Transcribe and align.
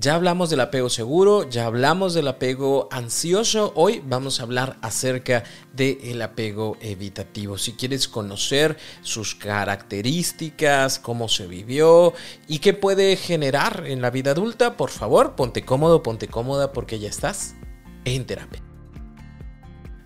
Ya 0.00 0.14
hablamos 0.14 0.48
del 0.48 0.60
apego 0.60 0.90
seguro, 0.90 1.50
ya 1.50 1.66
hablamos 1.66 2.14
del 2.14 2.28
apego 2.28 2.88
ansioso. 2.92 3.72
Hoy 3.74 4.00
vamos 4.06 4.38
a 4.38 4.44
hablar 4.44 4.78
acerca 4.80 5.42
del 5.72 6.22
apego 6.22 6.76
evitativo. 6.80 7.58
Si 7.58 7.72
quieres 7.72 8.06
conocer 8.06 8.76
sus 9.02 9.34
características, 9.34 11.00
cómo 11.00 11.28
se 11.28 11.48
vivió 11.48 12.14
y 12.46 12.60
qué 12.60 12.74
puede 12.74 13.16
generar 13.16 13.86
en 13.88 14.00
la 14.00 14.10
vida 14.10 14.30
adulta, 14.30 14.76
por 14.76 14.90
favor, 14.90 15.34
ponte 15.34 15.64
cómodo, 15.64 16.00
ponte 16.00 16.28
cómoda 16.28 16.72
porque 16.72 17.00
ya 17.00 17.08
estás 17.08 17.56
en 18.04 18.24
terapia. 18.24 18.67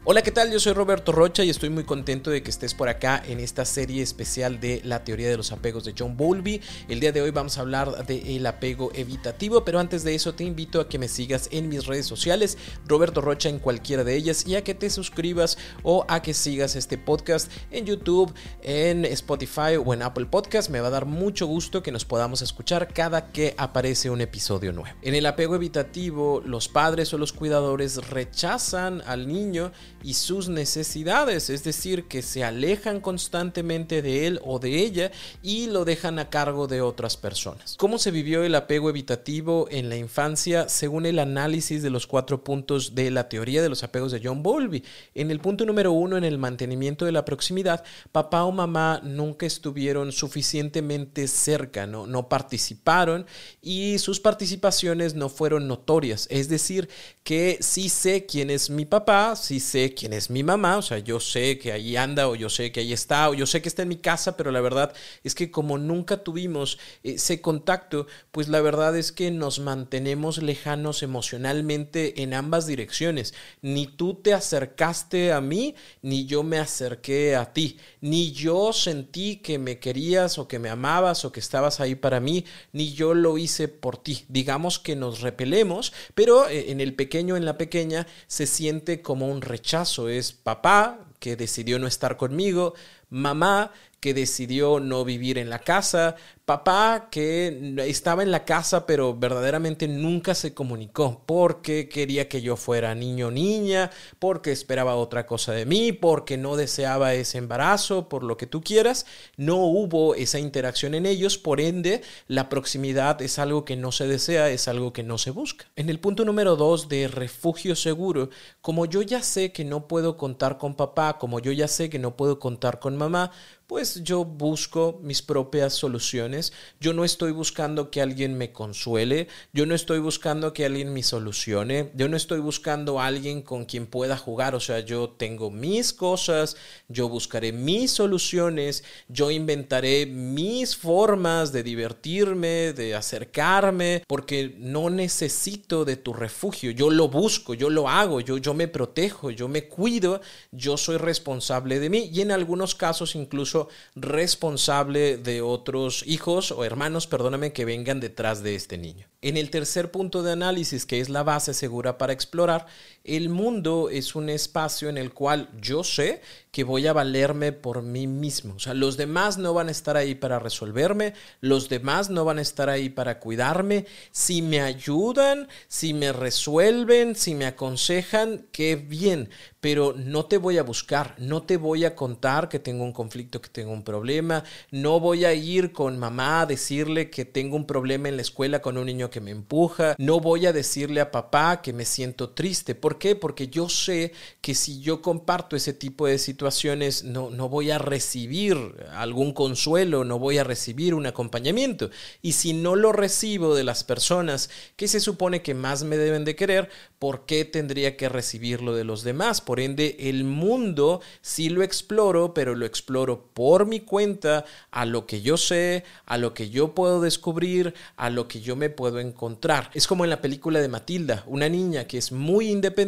Hola, 0.04 0.22
¿qué 0.22 0.32
tal? 0.32 0.50
Yo 0.50 0.58
soy 0.58 0.72
Roberto 0.72 1.12
Rocha 1.12 1.44
y 1.44 1.50
estoy 1.50 1.70
muy 1.70 1.84
contento 1.84 2.30
de 2.30 2.42
que 2.42 2.50
estés 2.50 2.74
por 2.74 2.88
acá 2.88 3.22
en 3.24 3.38
esta 3.38 3.64
serie 3.64 4.02
especial 4.02 4.58
de 4.58 4.80
la 4.82 5.04
teoría 5.04 5.28
de 5.28 5.36
los 5.36 5.52
apegos 5.52 5.84
de 5.84 5.94
John 5.96 6.16
Bowlby. 6.16 6.60
El 6.88 6.98
día 6.98 7.12
de 7.12 7.22
hoy 7.22 7.30
vamos 7.30 7.56
a 7.56 7.60
hablar 7.60 8.04
del 8.04 8.44
apego 8.44 8.90
evitativo, 8.96 9.64
pero 9.64 9.78
antes 9.78 10.02
de 10.02 10.16
eso 10.16 10.34
te 10.34 10.42
invito 10.42 10.80
a 10.80 10.88
que 10.88 10.98
me 10.98 11.06
sigas 11.06 11.48
en 11.52 11.68
mis 11.68 11.86
redes 11.86 12.04
sociales, 12.04 12.58
Roberto 12.84 13.20
Rocha 13.20 13.48
en 13.48 13.60
cualquiera 13.60 14.02
de 14.02 14.16
ellas, 14.16 14.44
y 14.44 14.56
a 14.56 14.64
que 14.64 14.74
te 14.74 14.90
suscribas 14.90 15.56
o 15.84 16.04
a 16.08 16.20
que 16.20 16.34
sigas 16.34 16.74
este 16.74 16.98
podcast 16.98 17.48
en 17.70 17.86
YouTube, 17.86 18.34
en 18.64 19.04
Spotify 19.04 19.76
o 19.76 19.94
en 19.94 20.02
Apple 20.02 20.26
Podcast. 20.26 20.68
Me 20.68 20.80
va 20.80 20.88
a 20.88 20.90
dar 20.90 21.06
mucho 21.06 21.46
gusto 21.46 21.80
que 21.80 21.92
nos 21.92 22.04
podamos 22.04 22.42
escuchar 22.42 22.92
cada 22.92 23.28
que 23.28 23.54
aparece 23.56 24.10
un 24.10 24.20
episodio 24.20 24.72
nuevo. 24.72 24.96
En 25.02 25.14
el 25.14 25.26
apego 25.26 25.54
evitativo, 25.54 26.42
los 26.44 26.66
padres 26.66 27.14
o 27.14 27.18
los 27.18 27.32
cuidadores 27.32 28.08
rechazan 28.08 29.00
al 29.06 29.28
niño 29.28 29.70
y 30.02 30.14
sus 30.14 30.48
necesidades, 30.48 31.50
es 31.50 31.64
decir, 31.64 32.04
que 32.04 32.22
se 32.22 32.44
alejan 32.44 33.00
constantemente 33.00 34.02
de 34.02 34.26
él 34.26 34.40
o 34.44 34.58
de 34.58 34.80
ella 34.80 35.12
y 35.42 35.66
lo 35.66 35.84
dejan 35.84 36.18
a 36.18 36.30
cargo 36.30 36.66
de 36.66 36.80
otras 36.80 37.16
personas. 37.16 37.76
¿Cómo 37.78 37.98
se 37.98 38.10
vivió 38.10 38.44
el 38.44 38.54
apego 38.54 38.90
evitativo 38.90 39.66
en 39.70 39.88
la 39.88 39.96
infancia 39.96 40.68
según 40.68 41.06
el 41.06 41.18
análisis 41.18 41.82
de 41.82 41.90
los 41.90 42.06
cuatro 42.06 42.42
puntos 42.42 42.94
de 42.94 43.10
la 43.10 43.28
teoría 43.28 43.62
de 43.62 43.68
los 43.68 43.82
apegos 43.82 44.12
de 44.12 44.20
John 44.22 44.42
Bowlby? 44.42 44.82
En 45.14 45.30
el 45.30 45.40
punto 45.40 45.64
número 45.64 45.92
uno, 45.92 46.16
en 46.16 46.24
el 46.24 46.38
mantenimiento 46.38 47.04
de 47.04 47.12
la 47.12 47.24
proximidad, 47.24 47.84
papá 48.10 48.44
o 48.44 48.52
mamá 48.52 49.00
nunca 49.02 49.46
estuvieron 49.46 50.12
suficientemente 50.12 51.28
cerca, 51.28 51.86
no, 51.86 52.06
no 52.06 52.28
participaron 52.28 53.26
y 53.60 53.98
sus 53.98 54.20
participaciones 54.20 55.14
no 55.14 55.28
fueron 55.28 55.68
notorias, 55.68 56.26
es 56.30 56.48
decir, 56.48 56.88
que 57.22 57.58
sí 57.60 57.88
sé 57.88 58.26
quién 58.26 58.50
es 58.50 58.70
mi 58.70 58.84
papá, 58.84 59.36
sí 59.36 59.60
sé 59.60 59.91
quién 59.94 60.12
es 60.12 60.30
mi 60.30 60.42
mamá, 60.42 60.78
o 60.78 60.82
sea, 60.82 60.98
yo 60.98 61.20
sé 61.20 61.58
que 61.58 61.72
ahí 61.72 61.96
anda 61.96 62.28
o 62.28 62.34
yo 62.34 62.48
sé 62.48 62.72
que 62.72 62.80
ahí 62.80 62.92
está 62.92 63.28
o 63.30 63.34
yo 63.34 63.46
sé 63.46 63.62
que 63.62 63.68
está 63.68 63.82
en 63.82 63.88
mi 63.88 63.96
casa, 63.96 64.36
pero 64.36 64.50
la 64.50 64.60
verdad 64.60 64.92
es 65.24 65.34
que 65.34 65.50
como 65.50 65.78
nunca 65.78 66.24
tuvimos 66.24 66.78
ese 67.02 67.40
contacto, 67.40 68.06
pues 68.30 68.48
la 68.48 68.60
verdad 68.60 68.96
es 68.96 69.12
que 69.12 69.30
nos 69.30 69.58
mantenemos 69.58 70.42
lejanos 70.42 71.02
emocionalmente 71.02 72.22
en 72.22 72.34
ambas 72.34 72.66
direcciones. 72.66 73.34
Ni 73.60 73.86
tú 73.86 74.14
te 74.14 74.32
acercaste 74.32 75.32
a 75.32 75.40
mí, 75.40 75.74
ni 76.02 76.26
yo 76.26 76.42
me 76.42 76.58
acerqué 76.58 77.36
a 77.36 77.52
ti, 77.52 77.78
ni 78.00 78.32
yo 78.32 78.72
sentí 78.72 79.36
que 79.36 79.58
me 79.58 79.78
querías 79.78 80.38
o 80.38 80.48
que 80.48 80.58
me 80.58 80.70
amabas 80.70 81.24
o 81.24 81.32
que 81.32 81.40
estabas 81.40 81.80
ahí 81.80 81.94
para 81.94 82.20
mí, 82.20 82.44
ni 82.72 82.92
yo 82.92 83.14
lo 83.14 83.38
hice 83.38 83.68
por 83.68 83.96
ti. 83.96 84.24
Digamos 84.28 84.78
que 84.78 84.96
nos 84.96 85.20
repelemos, 85.20 85.92
pero 86.14 86.48
eh, 86.48 86.70
en 86.70 86.80
el 86.80 86.94
pequeño, 86.94 87.36
en 87.36 87.44
la 87.44 87.58
pequeña, 87.58 88.06
se 88.26 88.46
siente 88.46 89.02
como 89.02 89.28
un 89.28 89.42
rechazo 89.42 89.81
es 90.08 90.32
papá 90.32 90.98
que 91.18 91.36
decidió 91.36 91.78
no 91.78 91.86
estar 91.86 92.16
conmigo, 92.16 92.74
mamá 93.12 93.70
que 94.02 94.14
decidió 94.14 94.80
no 94.80 95.04
vivir 95.04 95.38
en 95.38 95.48
la 95.48 95.60
casa, 95.60 96.16
papá 96.44 97.08
que 97.08 97.76
estaba 97.86 98.24
en 98.24 98.32
la 98.32 98.44
casa 98.44 98.84
pero 98.84 99.16
verdaderamente 99.16 99.86
nunca 99.86 100.34
se 100.34 100.54
comunicó 100.54 101.22
porque 101.24 101.88
quería 101.88 102.28
que 102.28 102.42
yo 102.42 102.56
fuera 102.56 102.96
niño 102.96 103.30
niña, 103.30 103.92
porque 104.18 104.50
esperaba 104.50 104.96
otra 104.96 105.24
cosa 105.24 105.52
de 105.52 105.66
mí, 105.66 105.92
porque 105.92 106.36
no 106.36 106.56
deseaba 106.56 107.14
ese 107.14 107.38
embarazo, 107.38 108.08
por 108.08 108.24
lo 108.24 108.36
que 108.36 108.48
tú 108.48 108.60
quieras, 108.60 109.06
no 109.36 109.58
hubo 109.58 110.16
esa 110.16 110.40
interacción 110.40 110.94
en 110.94 111.06
ellos, 111.06 111.38
por 111.38 111.60
ende 111.60 112.02
la 112.26 112.48
proximidad 112.48 113.22
es 113.22 113.38
algo 113.38 113.64
que 113.64 113.76
no 113.76 113.92
se 113.92 114.08
desea, 114.08 114.50
es 114.50 114.66
algo 114.66 114.92
que 114.92 115.04
no 115.04 115.16
se 115.16 115.30
busca. 115.30 115.66
En 115.76 115.88
el 115.88 116.00
punto 116.00 116.24
número 116.24 116.56
dos 116.56 116.88
de 116.88 117.06
refugio 117.06 117.76
seguro, 117.76 118.30
como 118.60 118.86
yo 118.86 119.00
ya 119.02 119.22
sé 119.22 119.52
que 119.52 119.64
no 119.64 119.86
puedo 119.86 120.16
contar 120.16 120.58
con 120.58 120.74
papá, 120.74 121.18
como 121.18 121.38
yo 121.38 121.52
ya 121.52 121.68
sé 121.68 121.88
que 121.88 122.00
no 122.00 122.16
puedo 122.16 122.40
contar 122.40 122.80
con 122.80 122.96
mamá, 123.02 123.30
pues 123.72 124.04
yo 124.04 124.26
busco 124.26 125.00
mis 125.02 125.22
propias 125.22 125.72
soluciones. 125.72 126.52
Yo 126.78 126.92
no 126.92 127.06
estoy 127.06 127.32
buscando 127.32 127.90
que 127.90 128.02
alguien 128.02 128.36
me 128.36 128.52
consuele, 128.52 129.28
yo 129.54 129.64
no 129.64 129.74
estoy 129.74 129.98
buscando 129.98 130.52
que 130.52 130.66
alguien 130.66 130.92
me 130.92 131.02
solucione, 131.02 131.90
yo 131.94 132.06
no 132.06 132.18
estoy 132.18 132.40
buscando 132.40 133.00
a 133.00 133.06
alguien 133.06 133.40
con 133.40 133.64
quien 133.64 133.86
pueda 133.86 134.18
jugar, 134.18 134.54
o 134.54 134.60
sea, 134.60 134.80
yo 134.80 135.08
tengo 135.08 135.50
mis 135.50 135.94
cosas, 135.94 136.54
yo 136.88 137.08
buscaré 137.08 137.50
mis 137.52 137.92
soluciones, 137.92 138.84
yo 139.08 139.30
inventaré 139.30 140.04
mis 140.04 140.76
formas 140.76 141.50
de 141.50 141.62
divertirme, 141.62 142.74
de 142.74 142.94
acercarme, 142.94 144.04
porque 144.06 144.54
no 144.58 144.90
necesito 144.90 145.86
de 145.86 145.96
tu 145.96 146.12
refugio, 146.12 146.72
yo 146.72 146.90
lo 146.90 147.08
busco, 147.08 147.54
yo 147.54 147.70
lo 147.70 147.88
hago, 147.88 148.20
yo, 148.20 148.36
yo 148.36 148.52
me 148.52 148.68
protejo, 148.68 149.30
yo 149.30 149.48
me 149.48 149.66
cuido, 149.66 150.20
yo 150.50 150.76
soy 150.76 150.98
responsable 150.98 151.80
de 151.80 151.88
mí. 151.88 152.10
Y 152.12 152.20
en 152.20 152.32
algunos 152.32 152.74
casos 152.74 153.14
incluso 153.14 153.61
responsable 153.94 155.16
de 155.16 155.42
otros 155.42 156.04
hijos 156.06 156.50
o 156.50 156.64
hermanos, 156.64 157.06
perdóname, 157.06 157.52
que 157.52 157.64
vengan 157.64 158.00
detrás 158.00 158.42
de 158.42 158.54
este 158.54 158.78
niño. 158.78 159.06
En 159.20 159.36
el 159.36 159.50
tercer 159.50 159.90
punto 159.90 160.22
de 160.22 160.32
análisis, 160.32 160.86
que 160.86 161.00
es 161.00 161.08
la 161.08 161.22
base 161.22 161.54
segura 161.54 161.98
para 161.98 162.12
explorar, 162.12 162.66
el 163.04 163.28
mundo 163.28 163.88
es 163.90 164.14
un 164.14 164.28
espacio 164.28 164.88
en 164.88 164.96
el 164.96 165.12
cual 165.12 165.48
yo 165.60 165.82
sé 165.82 166.20
que 166.52 166.64
voy 166.64 166.86
a 166.86 166.92
valerme 166.92 167.52
por 167.52 167.82
mí 167.82 168.06
mismo. 168.06 168.54
O 168.54 168.58
sea, 168.58 168.74
los 168.74 168.96
demás 168.96 169.38
no 169.38 169.54
van 169.54 169.68
a 169.68 169.72
estar 169.72 169.96
ahí 169.96 170.14
para 170.14 170.38
resolverme, 170.38 171.14
los 171.40 171.68
demás 171.68 172.10
no 172.10 172.24
van 172.24 172.38
a 172.38 172.42
estar 172.42 172.68
ahí 172.68 172.90
para 172.90 173.18
cuidarme. 173.18 173.86
Si 174.10 174.42
me 174.42 174.60
ayudan, 174.60 175.48
si 175.68 175.94
me 175.94 176.12
resuelven, 176.12 177.16
si 177.16 177.34
me 177.34 177.46
aconsejan, 177.46 178.46
qué 178.52 178.76
bien, 178.76 179.30
pero 179.60 179.94
no 179.96 180.26
te 180.26 180.36
voy 180.36 180.58
a 180.58 180.62
buscar, 180.62 181.14
no 181.18 181.42
te 181.42 181.56
voy 181.56 181.84
a 181.84 181.96
contar 181.96 182.48
que 182.48 182.58
tengo 182.58 182.84
un 182.84 182.92
conflicto, 182.92 183.40
que 183.40 183.48
tengo 183.48 183.72
un 183.72 183.82
problema, 183.82 184.44
no 184.70 185.00
voy 185.00 185.24
a 185.24 185.32
ir 185.32 185.72
con 185.72 185.98
mamá 185.98 186.42
a 186.42 186.46
decirle 186.46 187.08
que 187.08 187.24
tengo 187.24 187.56
un 187.56 187.66
problema 187.66 188.08
en 188.08 188.16
la 188.16 188.22
escuela 188.22 188.60
con 188.60 188.76
un 188.76 188.86
niño 188.86 189.08
que 189.08 189.20
me 189.20 189.30
empuja, 189.30 189.94
no 189.98 190.20
voy 190.20 190.44
a 190.46 190.52
decirle 190.52 191.00
a 191.00 191.10
papá 191.10 191.62
que 191.62 191.72
me 191.72 191.86
siento 191.86 192.30
triste. 192.30 192.74
¿Por 192.74 192.91
qué? 192.98 193.16
Porque 193.16 193.48
yo 193.48 193.68
sé 193.68 194.12
que 194.40 194.54
si 194.54 194.80
yo 194.80 195.02
comparto 195.02 195.56
ese 195.56 195.72
tipo 195.72 196.06
de 196.06 196.18
situaciones 196.18 197.04
no, 197.04 197.30
no 197.30 197.48
voy 197.48 197.70
a 197.70 197.78
recibir 197.78 198.56
algún 198.92 199.32
consuelo, 199.32 200.04
no 200.04 200.18
voy 200.18 200.38
a 200.38 200.44
recibir 200.44 200.94
un 200.94 201.06
acompañamiento. 201.06 201.90
Y 202.20 202.32
si 202.32 202.52
no 202.52 202.76
lo 202.76 202.92
recibo 202.92 203.54
de 203.54 203.64
las 203.64 203.84
personas 203.84 204.50
que 204.76 204.88
se 204.88 205.00
supone 205.00 205.42
que 205.42 205.54
más 205.54 205.84
me 205.84 205.96
deben 205.96 206.24
de 206.24 206.36
querer, 206.36 206.68
¿por 206.98 207.26
qué 207.26 207.44
tendría 207.44 207.96
que 207.96 208.08
recibirlo 208.08 208.74
de 208.74 208.84
los 208.84 209.02
demás? 209.02 209.40
Por 209.40 209.60
ende, 209.60 209.96
el 209.98 210.24
mundo 210.24 211.00
sí 211.20 211.48
lo 211.48 211.62
exploro, 211.62 212.34
pero 212.34 212.54
lo 212.54 212.66
exploro 212.66 213.30
por 213.32 213.66
mi 213.66 213.80
cuenta, 213.80 214.44
a 214.70 214.84
lo 214.84 215.06
que 215.06 215.22
yo 215.22 215.36
sé, 215.36 215.84
a 216.06 216.18
lo 216.18 216.34
que 216.34 216.50
yo 216.50 216.74
puedo 216.74 217.00
descubrir, 217.00 217.74
a 217.96 218.10
lo 218.10 218.28
que 218.28 218.40
yo 218.40 218.56
me 218.56 218.70
puedo 218.70 219.00
encontrar. 219.00 219.70
Es 219.74 219.86
como 219.86 220.04
en 220.04 220.10
la 220.10 220.20
película 220.20 220.60
de 220.60 220.68
Matilda, 220.68 221.24
una 221.26 221.48
niña 221.48 221.86
que 221.86 221.98
es 221.98 222.12
muy 222.12 222.50
independiente 222.50 222.81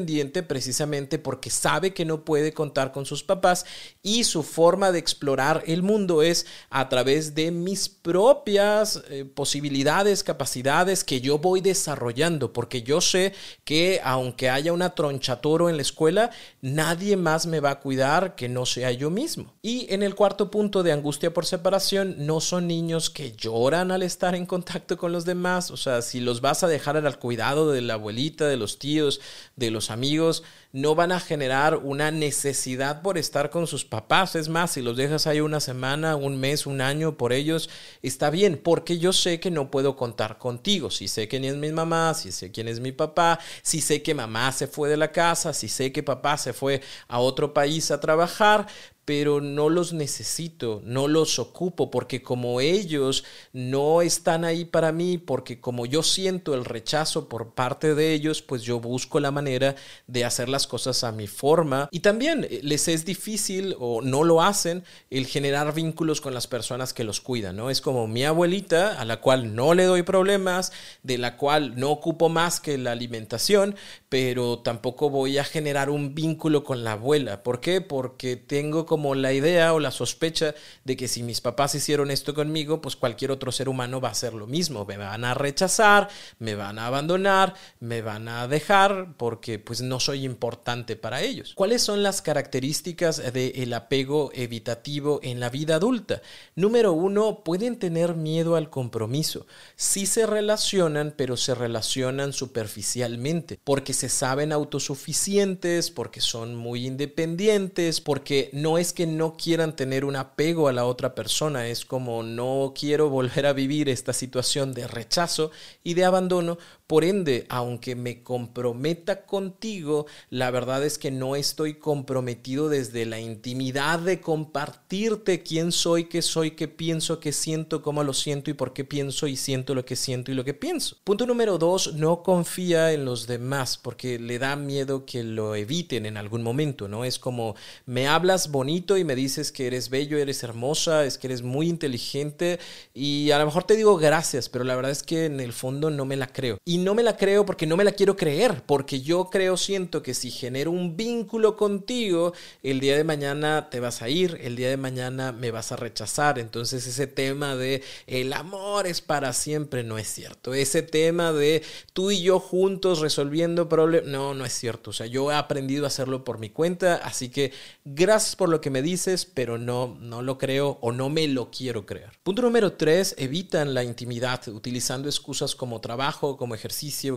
precisamente 0.47 1.19
porque 1.19 1.51
sabe 1.51 1.95
que 1.95 2.05
no 2.05 2.25
puede 2.25 2.53
contar 2.53 2.93
con 2.93 3.07
sus 3.07 3.23
papás 3.23 3.65
y 4.03 4.25
su 4.25 4.43
forma 4.43 4.93
de 4.93 4.99
explorar 4.99 5.63
el 5.67 5.83
mundo 5.83 6.23
es 6.23 6.47
a 6.71 6.89
través 6.89 7.35
de 7.35 7.51
mis 7.51 7.89
propias 7.89 9.03
eh, 9.09 9.25
posibilidades, 9.25 10.25
capacidades 10.25 11.05
que 11.05 11.21
yo 11.21 11.39
voy 11.39 11.61
desarrollando, 11.61 12.53
porque 12.53 12.83
yo 12.83 13.01
sé 13.01 13.33
que 13.65 14.01
aunque 14.03 14.51
haya 14.51 14.73
una 14.73 14.95
tronchatoro 14.95 15.69
en 15.69 15.77
la 15.77 15.83
escuela, 15.83 16.31
nadie 16.61 17.17
más 17.17 17.47
me 17.47 17.61
va 17.61 17.71
a 17.71 17.81
cuidar 17.81 18.35
que 18.35 18.49
no 18.49 18.67
sea 18.67 18.91
yo 18.91 19.11
mismo. 19.11 19.55
Y 19.63 19.87
en 19.93 20.03
el 20.03 20.15
cuarto 20.15 20.51
punto 20.51 20.83
de 20.83 20.93
angustia 20.93 21.33
por 21.33 21.47
separación, 21.47 22.27
no 22.27 22.41
son 22.41 22.67
niños 22.67 23.11
que 23.11 23.33
lloran 23.33 23.91
al 23.91 24.03
estar 24.03 24.35
en 24.35 24.47
contacto 24.47 24.97
con 24.97 25.13
los 25.13 25.25
demás, 25.25 25.71
o 25.71 25.77
sea, 25.77 26.03
si 26.03 26.21
los 26.21 26.41
vas 26.41 26.63
a 26.63 26.69
dejar 26.69 26.97
al 26.97 27.19
cuidado 27.19 27.71
de 27.71 27.81
la 27.81 27.95
abuelita, 27.95 28.47
de 28.47 28.57
los 28.57 28.79
tíos, 28.79 29.21
de 29.57 29.71
los 29.71 29.84
amigos, 29.91 30.43
no 30.73 30.95
van 30.95 31.13
a 31.13 31.21
generar 31.21 31.77
una 31.77 32.11
necesidad 32.11 33.01
por 33.01 33.17
estar 33.17 33.51
con 33.51 33.67
sus 33.67 33.85
papás. 33.85 34.35
Es 34.35 34.49
más, 34.49 34.73
si 34.73 34.83
los 34.83 34.97
dejas 34.97 35.27
ahí 35.27 35.41
una 35.41 35.61
semana, 35.61 36.17
un 36.17 36.39
mes, 36.41 36.67
un 36.67 36.81
año 36.81 37.17
por 37.17 37.33
ellos, 37.33 37.71
está 38.03 38.31
bien, 38.31 38.61
porque 38.63 38.99
yo 38.99 39.13
sé 39.13 39.39
que 39.39 39.51
no 39.51 39.71
puedo 39.71 39.97
contar 39.97 40.39
contigo. 40.39 40.91
Si 40.91 41.07
sé 41.07 41.29
quién 41.29 41.45
es 41.45 41.55
mi 41.55 41.71
mamá, 41.71 42.15
si 42.15 42.33
sé 42.33 42.51
quién 42.51 42.67
es 42.67 42.81
mi 42.81 42.91
papá, 42.91 43.39
si 43.63 43.81
sé 43.81 44.03
que 44.03 44.15
mamá 44.15 44.51
se 44.51 44.67
fue 44.67 44.89
de 44.89 44.97
la 44.97 45.13
casa, 45.13 45.53
si 45.53 45.69
sé 45.69 45.93
que 45.93 46.03
papá 46.03 46.37
se 46.39 46.53
fue 46.53 46.83
a 47.07 47.21
otro 47.21 47.55
país 47.55 47.91
a 47.91 48.01
trabajar, 48.01 48.67
pero 49.05 49.41
no 49.41 49.69
los 49.69 49.93
necesito, 49.93 50.81
no 50.85 51.09
los 51.09 51.39
ocupo, 51.39 51.91
porque 51.91 52.23
como 52.23 52.61
ellos 52.61 53.25
no 53.53 54.03
están 54.03 54.45
ahí 54.45 54.65
para 54.65 54.93
mí, 54.93 55.19
porque 55.19 55.61
como 55.61 55.87
yo 55.87 56.03
siento 56.03 56.55
el 56.55 56.65
rechazo 56.65 57.29
por 57.29 57.55
parte 57.55 57.95
de 57.95 58.15
ellos, 58.15 58.43
pues 58.43 58.63
yo 58.63 58.81
busco 58.81 59.21
la 59.21 59.31
manera 59.31 59.77
de 60.07 60.25
hacer 60.25 60.49
las 60.49 60.67
cosas 60.67 61.05
a 61.05 61.13
mi 61.13 61.27
forma. 61.27 61.89
Y 61.91 62.01
también 62.01 62.47
eh, 62.49 62.61
les 62.63 62.89
es 62.89 63.05
difícil 63.05 63.77
o 63.79 64.01
no 64.03 64.25
lo 64.25 64.43
hacen 64.43 64.85
el 65.11 65.27
generar 65.27 65.75
vínculos 65.75 66.21
con 66.21 66.35
las 66.35 66.47
personas 66.47 66.93
que 66.95 67.05
los 67.05 67.21
cuidan, 67.21 67.57
¿no? 67.57 67.71
Es 67.71 67.81
como 67.81 68.07
mi 68.07 68.25
abuelita, 68.25 68.99
a 69.01 69.05
la 69.05 69.21
cual 69.21 69.55
no 69.55 69.75
le 69.75 69.85
doy 69.85 70.03
problemas, 70.03 70.73
de 71.03 71.19
la 71.19 71.37
cual 71.37 71.77
no 71.77 71.91
ocupo 71.91 72.29
más 72.29 72.61
que 72.61 72.79
la 72.79 72.93
alimentación, 72.93 73.77
pero 74.15 74.61
tampoco 74.61 75.11
voy 75.11 75.39
a 75.39 75.45
generar 75.45 75.91
un 75.91 76.15
vínculo 76.15 76.63
con 76.63 76.85
la 76.85 76.93
abuela. 76.93 77.43
¿Por 77.43 77.59
qué? 77.59 77.81
Porque 77.81 78.37
tengo 78.37 78.87
como 78.87 79.17
la 79.17 79.33
idea 79.33 79.75
o 79.75 79.81
la 79.81 79.91
sospecha 79.91 80.55
de 80.85 80.97
que 80.97 81.09
si 81.09 81.25
mis 81.25 81.41
papás 81.41 81.75
hicieron 81.75 82.13
esto 82.13 82.33
conmigo, 82.33 82.81
pues 82.81 82.95
cualquier 82.95 83.33
otro 83.33 83.51
ser 83.51 83.69
humano 83.69 84.01
va 84.01 84.11
a 84.11 84.13
hacer 84.13 84.33
lo 84.33 84.47
mismo. 84.47 84.85
Me 84.85 84.99
van 84.99 85.25
a 85.25 85.35
rechazar, 85.35 86.09
me 86.39 86.55
van 86.55 86.79
a 86.79 86.87
abandonar, 86.87 87.55
me 87.81 88.03
van 88.03 88.29
a 88.29 88.47
dejar 88.47 89.17
porque 89.17 89.59
pues 89.59 89.81
no 89.81 89.99
soy 89.99 90.25
importante 90.25 90.95
para 90.95 91.21
ellos. 91.21 91.53
¿Cuáles 91.57 91.83
son 91.83 92.05
las 92.05 92.23
características 92.23 93.33
del 93.33 93.73
apego 93.73 94.31
evitativo 94.33 95.19
en 95.25 95.41
la 95.41 95.51
vida 95.51 95.75
adulta? 95.75 96.23
Número 96.55 96.93
uno, 96.93 97.43
pueden 97.43 97.81
tener 97.81 98.15
miedo 98.15 98.55
al 98.55 98.71
compromiso. 98.71 99.49
Sí 99.75 100.07
se 100.07 100.25
relacionan, 100.25 101.15
pero 101.17 101.37
se 101.37 101.57
relacionan 101.57 102.33
superficialmente 102.33 103.59
porque 103.65 103.93
saben 104.09 104.53
autosuficientes, 104.53 105.91
porque 105.91 106.21
son 106.21 106.55
muy 106.55 106.87
independientes, 106.87 108.01
porque 108.01 108.51
no 108.53 108.79
es 108.79 108.93
que 108.93 109.07
no 109.07 109.37
quieran 109.37 109.77
tener 109.77 110.05
un 110.05 110.17
apego 110.17 110.69
a 110.69 110.73
la 110.73 110.85
otra 110.85 111.15
persona, 111.15 111.67
es 111.69 111.85
como 111.85 112.23
no 112.23 112.73
quiero 112.79 113.11
volver 113.11 113.47
a 113.47 113.53
vivir 113.53 113.89
esta 113.89 114.13
situación 114.13 114.75
de 114.75 114.87
rechazo 114.87 115.51
y 115.83 115.95
de 115.95 116.05
abandono 116.05 116.59
por 116.87 117.05
ende, 117.05 117.47
aunque 117.49 117.97
me 117.97 118.23
comprometa 118.23 119.25
contigo, 119.25 120.07
la 120.29 120.51
verdad 120.51 120.85
es 120.85 120.99
que 120.99 121.11
no 121.11 121.35
estoy 121.35 121.75
comprometido 121.75 122.69
desde 122.69 123.07
la 123.07 123.21
intimidad 123.21 123.99
de 124.01 124.21
compartirte 124.21 125.43
quién 125.43 125.73
soy, 125.73 126.05
qué 126.05 126.21
soy, 126.21 126.51
qué 126.51 126.69
pienso, 126.69 127.21
qué 127.21 127.33
siento, 127.33 127.81
cómo 127.81 128.05
lo 128.05 128.13
siento 128.13 128.51
y 128.51 128.55
por 128.55 128.75
qué 128.75 128.85
pienso 128.85 129.27
y 129.27 129.37
siento 129.37 129.75
lo 129.75 129.85
que 129.85 129.97
siento 129.97 130.31
y 130.31 130.35
lo 130.35 130.45
que 130.45 130.53
pienso. 130.53 130.97
Punto 131.05 131.27
número 131.27 131.57
dos, 131.57 131.95
no 131.95 132.23
confía 132.23 132.93
en 132.93 133.07
los 133.07 133.27
demás 133.27 133.79
porque 133.79 134.19
le 134.19 134.39
da 134.39 134.55
miedo 134.57 135.07
que 135.07 135.25
lo 135.25 135.55
eviten 135.55 136.05
en 136.05 136.19
algún 136.19 136.43
momento, 136.43 136.87
¿no? 136.87 137.05
Es 137.05 137.19
como 137.19 137.55
me 137.87 138.09
hablas 138.09 138.51
bonito 138.51 138.99
y 138.99 139.05
me 139.05 139.17
dices 139.17 139.53
que 139.53 139.67
eres 139.67 139.89
bello, 139.89 140.19
eres 140.19 140.43
hermosa, 140.43 141.05
es 141.07 141.17
que 141.17 141.29
eres 141.29 141.43
muy 141.43 141.69
inteligente 141.69 142.59
y 142.93 143.31
a 143.31 143.39
lo 143.39 143.47
mejor 143.47 143.65
te 143.65 143.77
digo 143.77 143.97
gracias, 143.97 144.49
pero 144.49 144.65
la 144.65 144.77
verdad 144.77 144.93
es 144.93 145.03
que 145.03 145.25
en 145.25 145.41
el 145.41 145.53
fondo 145.53 145.89
no 145.89 146.05
me 146.05 146.17
la 146.17 146.27
creo. 146.27 146.59
No 146.79 146.95
me 146.95 147.03
la 147.03 147.17
creo 147.17 147.45
porque 147.45 147.67
no 147.67 147.77
me 147.77 147.85
la 147.85 147.93
quiero 147.93 148.17
creer, 148.17 148.63
porque 148.67 149.01
yo 149.01 149.29
creo, 149.31 149.57
siento 149.57 150.03
que 150.03 150.15
si 150.15 150.31
genero 150.31 150.71
un 150.71 150.97
vínculo 150.97 151.57
contigo, 151.57 152.33
el 152.63 152.81
día 152.81 152.97
de 152.97 153.05
mañana 153.05 153.69
te 153.71 153.81
vas 153.81 154.03
a 154.03 154.09
ir, 154.09 154.39
el 154.41 154.57
día 154.57 154.69
de 154.71 154.77
mañana 154.77 155.33
me 155.33 155.51
vas 155.51 155.73
a 155.73 155.77
rechazar. 155.77 156.39
Entonces 156.39 156.87
ese 156.87 157.07
tema 157.07 157.57
de 157.57 157.83
el 158.07 158.33
amor 158.33 158.87
es 158.87 159.01
para 159.01 159.33
siempre 159.33 159.85
no 159.85 159.99
es 159.99 160.09
cierto. 160.09 160.55
Ese 160.55 160.83
tema 160.83 161.33
de 161.33 161.63
tú 161.93 162.11
y 162.11 162.23
yo 162.23 162.41
juntos 162.41 163.01
resolviendo 163.01 163.69
problemas, 163.69 164.09
no, 164.09 164.35
no 164.35 164.45
es 164.45 164.53
cierto. 164.53 164.91
O 164.91 164.93
sea, 164.93 165.07
yo 165.07 165.31
he 165.31 165.35
aprendido 165.35 165.85
a 165.85 165.89
hacerlo 165.89 166.25
por 166.25 166.39
mi 166.39 166.51
cuenta, 166.51 166.97
así 166.97 167.29
que 167.29 167.53
gracias 167.85 168.37
por 168.37 168.49
lo 168.49 168.61
que 168.61 168.71
me 168.71 168.83
dices, 168.83 169.27
pero 169.27 169.59
no, 169.59 169.97
no 170.01 170.23
lo 170.23 170.39
creo 170.39 170.79
o 170.81 170.93
no 170.93 171.09
me 171.11 171.29
lo 171.29 171.51
quiero 171.51 171.87
creer. 171.87 172.11
Punto 172.23 172.43
número 172.43 172.73
tres, 172.73 173.15
evitan 173.19 173.75
la 173.75 173.85
intimidad 173.85 174.47
utilizando 174.49 175.09
excusas 175.09 175.55
como 175.55 175.81
trabajo, 175.81 176.37
como 176.37 176.55
ejercicio, 176.55 176.64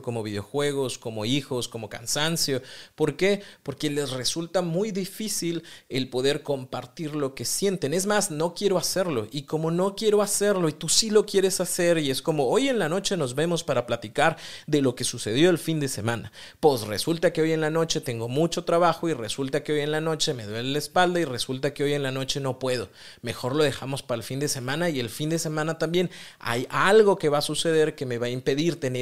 como 0.02 0.24
videojuegos, 0.24 0.98
como 0.98 1.26
hijos, 1.26 1.68
como 1.68 1.90
cansancio. 1.90 2.62
¿Por 2.96 3.16
qué? 3.16 3.42
Porque 3.64 3.90
les 3.90 4.12
resulta 4.12 4.62
muy 4.62 4.92
difícil 4.92 5.64
el 5.90 6.10
poder 6.10 6.44
compartir 6.44 7.16
lo 7.16 7.34
que 7.34 7.46
sienten. 7.46 7.94
Es 7.94 8.06
más, 8.06 8.30
no 8.30 8.54
quiero 8.54 8.78
hacerlo. 8.78 9.28
Y 9.32 9.44
como 9.44 9.72
no 9.72 9.96
quiero 9.96 10.22
hacerlo 10.22 10.68
y 10.68 10.74
tú 10.74 10.90
sí 10.90 11.10
lo 11.10 11.26
quieres 11.26 11.62
hacer 11.62 11.98
y 11.98 12.12
es 12.12 12.22
como 12.22 12.48
hoy 12.48 12.68
en 12.68 12.78
la 12.78 12.90
noche 12.90 13.16
nos 13.16 13.36
vemos 13.36 13.64
para 13.64 13.86
platicar 13.86 14.38
de 14.66 14.82
lo 14.82 14.96
que 14.96 15.04
sucedió 15.04 15.50
el 15.50 15.58
fin 15.58 15.80
de 15.80 15.88
semana. 15.88 16.32
Pues 16.60 16.82
resulta 16.82 17.32
que 17.32 17.42
hoy 17.42 17.54
en 17.54 17.62
la 17.62 17.70
noche 17.70 18.02
tengo 18.02 18.28
mucho 18.28 18.66
trabajo 18.66 19.08
y 19.08 19.14
resulta 19.14 19.64
que 19.64 19.74
hoy 19.74 19.80
en 19.80 19.92
la 19.92 20.02
noche 20.02 20.34
me 20.34 20.46
duele 20.46 20.72
la 20.72 20.80
espalda 20.80 21.20
y 21.20 21.26
resulta 21.26 21.74
que 21.74 21.84
hoy 21.84 21.94
en 21.94 22.04
la 22.04 22.12
noche 22.12 22.40
no 22.40 22.60
puedo. 22.60 22.90
Mejor 23.22 23.56
lo 23.56 23.64
dejamos 23.64 24.04
para 24.04 24.18
el 24.18 24.24
fin 24.24 24.40
de 24.40 24.50
semana 24.50 24.90
y 24.90 25.00
el 25.00 25.10
fin 25.10 25.30
de 25.30 25.40
semana 25.40 25.78
también 25.78 26.10
hay 26.40 26.68
algo 26.70 27.18
que 27.18 27.30
va 27.30 27.38
a 27.38 27.42
suceder 27.42 27.96
que 27.96 28.06
me 28.06 28.18
va 28.18 28.28
a 28.28 28.30
impedir 28.30 28.80
tener 28.80 28.98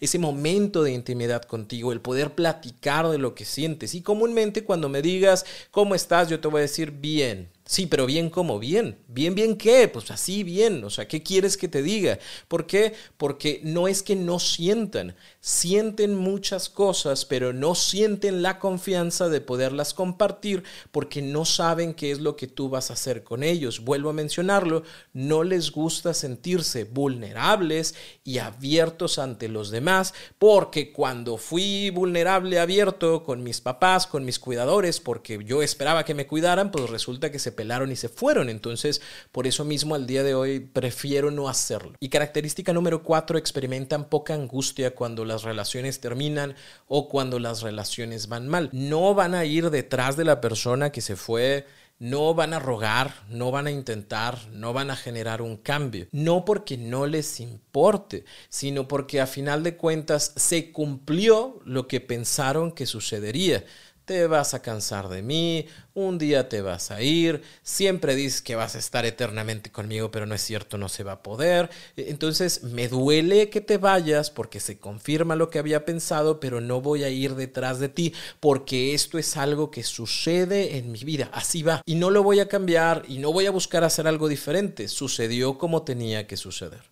ese 0.00 0.18
momento 0.18 0.82
de 0.82 0.92
intimidad 0.92 1.42
contigo, 1.42 1.92
el 1.92 2.00
poder 2.00 2.34
platicar 2.34 3.08
de 3.08 3.18
lo 3.18 3.34
que 3.34 3.44
sientes. 3.44 3.94
Y 3.94 4.02
comúnmente 4.02 4.64
cuando 4.64 4.88
me 4.88 5.02
digas, 5.02 5.44
¿cómo 5.70 5.94
estás? 5.94 6.28
Yo 6.28 6.40
te 6.40 6.48
voy 6.48 6.60
a 6.60 6.62
decir, 6.62 6.90
bien. 6.90 7.48
Sí, 7.72 7.86
pero 7.86 8.04
bien 8.04 8.28
como 8.28 8.58
bien. 8.58 8.98
Bien, 9.08 9.34
bien 9.34 9.56
qué? 9.56 9.88
Pues 9.88 10.10
así 10.10 10.42
bien. 10.42 10.84
O 10.84 10.90
sea, 10.90 11.08
¿qué 11.08 11.22
quieres 11.22 11.56
que 11.56 11.68
te 11.68 11.82
diga? 11.82 12.18
¿Por 12.46 12.66
qué? 12.66 12.92
Porque 13.16 13.62
no 13.64 13.88
es 13.88 14.02
que 14.02 14.14
no 14.14 14.40
sientan. 14.40 15.16
Sienten 15.40 16.14
muchas 16.14 16.68
cosas, 16.68 17.24
pero 17.24 17.54
no 17.54 17.74
sienten 17.74 18.42
la 18.42 18.58
confianza 18.58 19.30
de 19.30 19.40
poderlas 19.40 19.94
compartir 19.94 20.64
porque 20.90 21.22
no 21.22 21.46
saben 21.46 21.94
qué 21.94 22.10
es 22.10 22.20
lo 22.20 22.36
que 22.36 22.46
tú 22.46 22.68
vas 22.68 22.90
a 22.90 22.92
hacer 22.92 23.24
con 23.24 23.42
ellos. 23.42 23.80
Vuelvo 23.80 24.10
a 24.10 24.12
mencionarlo, 24.12 24.82
no 25.14 25.42
les 25.42 25.70
gusta 25.70 26.12
sentirse 26.12 26.84
vulnerables 26.84 27.94
y 28.22 28.36
abiertos 28.36 29.18
ante 29.18 29.48
los 29.48 29.70
demás 29.70 30.12
porque 30.38 30.92
cuando 30.92 31.38
fui 31.38 31.88
vulnerable, 31.88 32.58
abierto 32.58 33.24
con 33.24 33.42
mis 33.42 33.62
papás, 33.62 34.06
con 34.06 34.26
mis 34.26 34.38
cuidadores, 34.38 35.00
porque 35.00 35.40
yo 35.42 35.62
esperaba 35.62 36.04
que 36.04 36.12
me 36.12 36.26
cuidaran, 36.26 36.70
pues 36.70 36.90
resulta 36.90 37.32
que 37.32 37.38
se 37.38 37.61
y 37.62 37.96
se 37.96 38.08
fueron. 38.08 38.48
Entonces, 38.48 39.00
por 39.30 39.46
eso 39.46 39.64
mismo 39.64 39.94
al 39.94 40.06
día 40.06 40.22
de 40.22 40.34
hoy 40.34 40.60
prefiero 40.60 41.30
no 41.30 41.48
hacerlo. 41.48 41.94
Y 42.00 42.08
característica 42.08 42.72
número 42.72 43.02
cuatro, 43.02 43.38
experimentan 43.38 44.08
poca 44.08 44.34
angustia 44.34 44.94
cuando 44.94 45.24
las 45.24 45.42
relaciones 45.42 46.00
terminan 46.00 46.54
o 46.88 47.08
cuando 47.08 47.38
las 47.38 47.62
relaciones 47.62 48.28
van 48.28 48.48
mal. 48.48 48.68
No 48.72 49.14
van 49.14 49.34
a 49.34 49.44
ir 49.44 49.70
detrás 49.70 50.16
de 50.16 50.24
la 50.24 50.40
persona 50.40 50.90
que 50.90 51.00
se 51.00 51.16
fue 51.16 51.66
no 52.02 52.34
van 52.34 52.52
a 52.52 52.58
rogar, 52.58 53.14
no 53.28 53.52
van 53.52 53.68
a 53.68 53.70
intentar, 53.70 54.36
no 54.50 54.72
van 54.72 54.90
a 54.90 54.96
generar 54.96 55.40
un 55.40 55.56
cambio. 55.56 56.08
No 56.10 56.44
porque 56.44 56.76
no 56.76 57.06
les 57.06 57.38
importe, 57.38 58.24
sino 58.48 58.88
porque 58.88 59.20
a 59.20 59.28
final 59.28 59.62
de 59.62 59.76
cuentas 59.76 60.32
se 60.34 60.72
cumplió 60.72 61.60
lo 61.64 61.86
que 61.86 62.00
pensaron 62.00 62.72
que 62.72 62.86
sucedería 62.86 63.64
te 64.04 64.26
vas 64.26 64.54
a 64.54 64.62
cansar 64.62 65.08
de 65.08 65.22
mí, 65.22 65.66
un 65.94 66.18
día 66.18 66.48
te 66.48 66.62
vas 66.62 66.90
a 66.90 67.02
ir, 67.02 67.42
siempre 67.62 68.14
dices 68.14 68.42
que 68.42 68.56
vas 68.56 68.74
a 68.74 68.78
estar 68.78 69.04
eternamente 69.04 69.70
conmigo, 69.70 70.10
pero 70.10 70.26
no 70.26 70.34
es 70.34 70.42
cierto, 70.42 70.78
no 70.78 70.88
se 70.88 71.04
va 71.04 71.12
a 71.12 71.22
poder. 71.22 71.70
E, 71.96 72.10
entonces 72.10 72.62
me 72.62 72.88
duele 72.88 73.50
que 73.50 73.60
te 73.60 73.78
vayas 73.78 74.30
porque 74.30 74.60
se 74.60 74.78
confirma 74.78 75.36
lo 75.36 75.50
que 75.50 75.58
había 75.58 75.84
pensado, 75.84 76.40
pero 76.40 76.60
no 76.60 76.80
voy 76.80 77.04
a 77.04 77.10
ir 77.10 77.34
detrás 77.34 77.78
de 77.78 77.88
ti 77.88 78.12
porque 78.40 78.94
esto 78.94 79.18
es 79.18 79.36
algo 79.36 79.70
que 79.70 79.82
sucede 79.82 80.76
en 80.78 80.92
mi 80.92 81.00
vida, 81.04 81.30
así 81.32 81.62
va. 81.62 81.82
Y 81.86 81.94
no 81.94 82.10
lo 82.10 82.22
voy 82.22 82.40
a 82.40 82.48
cambiar 82.48 83.04
y 83.08 83.18
no 83.18 83.32
voy 83.32 83.46
a 83.46 83.50
buscar 83.50 83.84
hacer 83.84 84.06
algo 84.06 84.28
diferente, 84.28 84.88
sucedió 84.88 85.58
como 85.58 85.82
tenía 85.82 86.26
que 86.26 86.36
suceder. 86.36 86.91